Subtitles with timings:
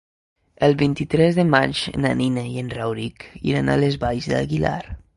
[0.67, 4.79] El vint-i-tres de maig na Nina i en Rauric iran a les Valls d'Aguilar.